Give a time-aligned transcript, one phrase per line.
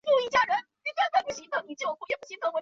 [0.01, 0.01] 莫鲁阿古杜是巴西圣保
[1.61, 2.51] 罗州的一个市镇。